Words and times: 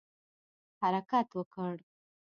حرکت 0.79 1.27
وکړ. 1.39 1.75